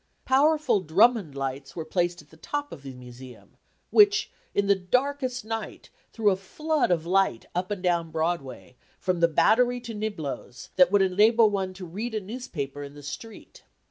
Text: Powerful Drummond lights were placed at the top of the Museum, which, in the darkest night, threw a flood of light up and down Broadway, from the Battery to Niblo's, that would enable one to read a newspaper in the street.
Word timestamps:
Powerful 0.25 0.79
Drummond 0.79 1.35
lights 1.35 1.75
were 1.75 1.85
placed 1.85 2.23
at 2.23 2.31
the 2.31 2.37
top 2.37 2.71
of 2.71 2.81
the 2.81 2.95
Museum, 2.95 3.51
which, 3.91 4.31
in 4.55 4.65
the 4.65 4.73
darkest 4.73 5.45
night, 5.45 5.91
threw 6.11 6.31
a 6.31 6.35
flood 6.35 6.89
of 6.89 7.05
light 7.05 7.45
up 7.53 7.69
and 7.69 7.83
down 7.83 8.09
Broadway, 8.09 8.77
from 8.99 9.19
the 9.19 9.27
Battery 9.27 9.79
to 9.81 9.93
Niblo's, 9.93 10.69
that 10.75 10.91
would 10.91 11.03
enable 11.03 11.51
one 11.51 11.75
to 11.75 11.85
read 11.85 12.15
a 12.15 12.19
newspaper 12.19 12.81
in 12.81 12.95
the 12.95 13.03
street. 13.03 13.61